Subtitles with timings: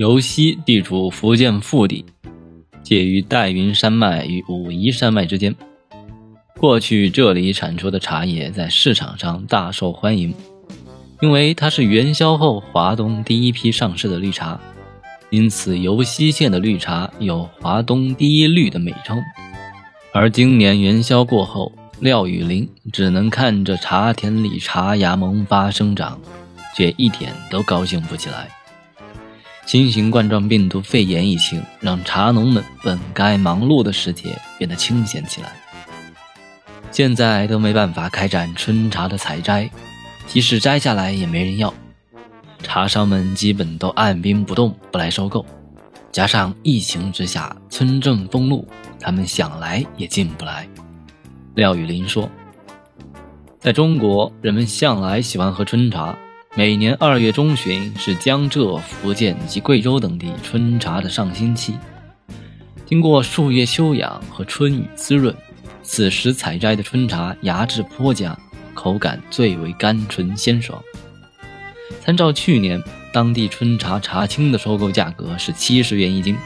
[0.00, 2.06] 尤溪地处福建腹地，
[2.82, 5.54] 介于岱云山脉与武夷山脉之间。
[6.56, 10.32] 过去这里产出的茶叶在市场上大受欢迎，
[11.20, 14.58] 因为它是元宵后华东第一批上市的绿茶，
[15.28, 19.20] 因此尤溪县的绿茶有“华东第一绿”的美称。
[20.14, 26.18] 而今年元宵过后，廖雨林只能看着茶田里茶芽萌发生长，
[26.74, 28.48] 却一点都高兴不起来。
[29.70, 35.52] 新型冠状病毒肺炎疫情让茶农们本该忙碌的时节变得清闲起来。
[36.90, 39.70] 现在都没办法开展春茶的采摘，
[40.26, 41.72] 即使摘下来也没人要，
[42.64, 45.46] 茶商们基本都按兵不动，不来收购。
[46.10, 48.66] 加上疫情之下村镇封路，
[48.98, 50.68] 他们想来也进不来。
[51.54, 52.28] 廖雨林说
[53.62, 56.18] ：“在中国，人们向来喜欢喝春茶。”
[56.56, 61.78] 每年二月中旬是江浙、福建及贵州等地春茶的上新期。
[62.84, 65.32] 经过数月休养和春雨滋润，
[65.84, 68.36] 此时采摘的春茶芽质颇佳，
[68.74, 70.82] 口感最为甘醇鲜爽。
[72.00, 76.36] 参照去年当地春茶茶青的收购价格是七十元一斤。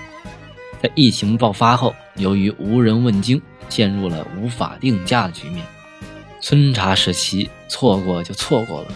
[0.82, 5.64] 在疫情爆发后，由于无人问津，陷入了无法定价的局面。
[6.42, 8.88] 春茶时期错过就错过了。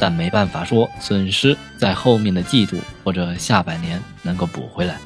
[0.00, 4.98] 但没办法说损失在后面的季度或者下半年能够补回来。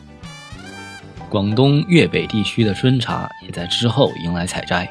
[1.29, 4.91] 广东粤北地区的春茶也在之后迎来采摘。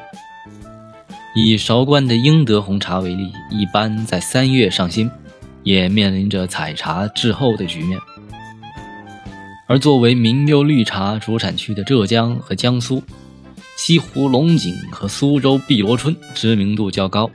[1.36, 5.10] 以韶关的英德红茶为例，一般在三月上新，
[5.62, 7.98] 也面临着采茶滞后的局面。
[9.68, 13.00] 而作为名优绿茶主产区的浙江和江苏，
[13.76, 17.30] 西湖龙井和苏州碧螺春知名度较高。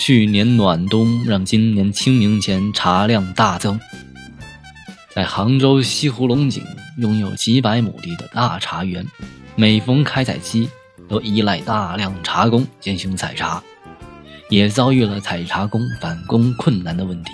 [0.00, 3.78] 去年暖冬让今年清明前茶量大增。
[5.14, 6.64] 在杭州西湖龙井
[6.96, 9.06] 拥有几百亩地的大茶园，
[9.56, 10.70] 每逢开采期
[11.06, 13.62] 都依赖大量茶工进行采茶，
[14.48, 17.32] 也遭遇了采茶工返工困难的问题。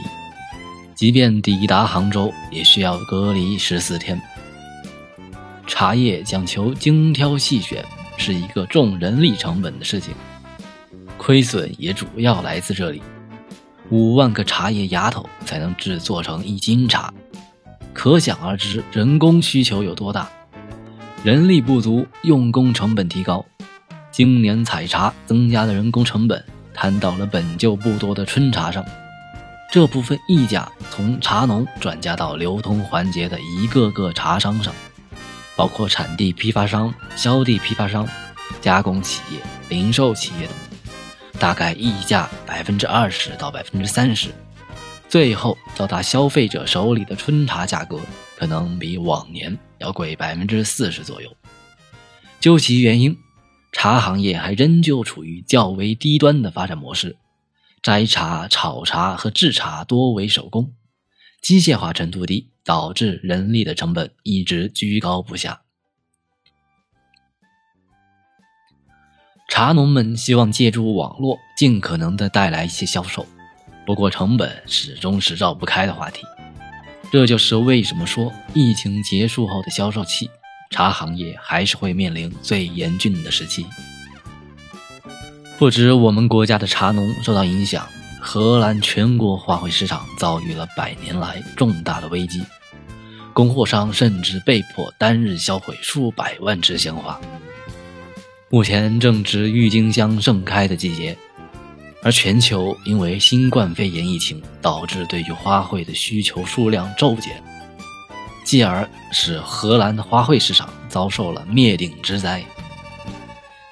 [0.97, 4.21] 即便抵达杭州，也需要隔离十四天。
[5.69, 7.85] 茶叶讲求精挑细选，
[8.17, 10.13] 是一个重人力成本的事情。
[11.19, 13.03] 亏损也主要来自这里，
[13.91, 17.13] 五万个茶叶芽头才能制作成一斤茶，
[17.93, 20.29] 可想而知人工需求有多大。
[21.25, 23.45] 人力不足，用工成本提高，
[24.13, 28.85] 今年采茶增加的人工成本摊到了本就不多的春茶上，
[29.73, 34.73] 这部分溢价从茶农转嫁到流通环节的一个个茶商上，
[35.57, 38.07] 包括产地批发商、销地批发商、
[38.61, 40.55] 加工企业、零售企业等。
[41.39, 44.31] 大概溢价百分之二十到百分之三十，
[45.09, 48.01] 最后到达消费者手里的春茶价格
[48.37, 51.37] 可能比往年要贵百分之四十左右。
[52.41, 53.17] 究其原因，
[53.73, 57.17] 茶行业还仍旧处于较为低端的发展模式，
[57.83, 60.73] 摘茶、炒茶和制茶多为手工，
[61.43, 65.61] 机械化程度低，导致人力的成本一直居高不下。
[69.57, 73.25] 茶农们希望借助网络，尽可能的带来一些销售，
[73.87, 76.21] 不过成本始终是绕不开的话题。
[77.11, 80.29] 这就是为什么说疫情结束后的销售期，
[80.69, 83.65] 茶行业还是会面临最严峻的时期。
[85.59, 87.89] 不止我们国家的茶农受到影响，
[88.21, 92.45] 荷兰全国花卉市场遭遇了百年来重大的危机，
[93.33, 97.19] 供货商甚至被迫单日销毁数百万支鲜花。
[98.49, 101.19] 目前正值郁金香盛开的季节，
[102.01, 107.43] 而全球因为新冠肺炎疫情导致对于花卉的需求数量骤减，
[108.45, 112.41] 继而使荷兰的花卉市场遭受了灭顶之灾。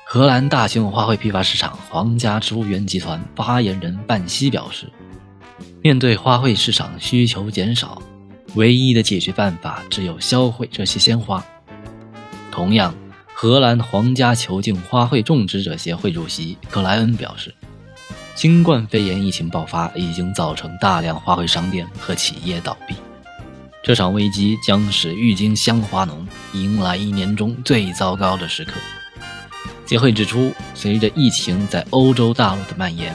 [0.04, 4.90] 荷兰大型花卉批发市场皇家植物园集团发言人半西表示，
[5.82, 8.02] 面对花卉市场需求减少，
[8.56, 11.44] 唯一的解决办法只有销毁这些鲜花。
[12.50, 12.92] 同样。
[13.36, 17.52] 荷兰皇家球茎花卉种植者协会主席克莱恩表示，
[18.36, 22.94] 新冠肺炎疫情爆发已经造成大量花卉商店和企业倒闭，
[23.82, 28.74] 这场危机将使郁金香花农迎来一年中最糟糕的时刻。
[29.84, 33.14] 协会指出，随着疫情在欧洲大陆的蔓延，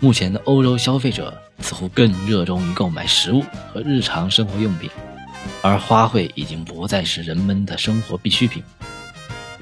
[0.00, 3.42] 目前的欧洲消费者似乎更热衷于购买食物
[3.72, 4.90] 和日常生活用品，
[5.62, 8.62] 而花卉已经不再是人们的生活必需品。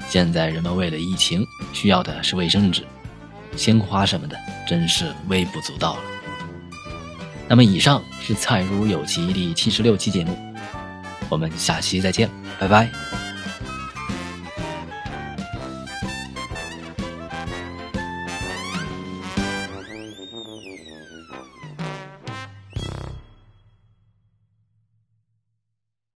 [0.07, 2.83] 现在人们为了疫情需要的是卫生纸、
[3.55, 4.37] 鲜花什么的，
[4.67, 6.01] 真是微不足道了。
[7.47, 10.37] 那么，以上是蔡如有奇第七十六期节目，
[11.29, 12.29] 我们下期再见，
[12.59, 13.24] 拜拜。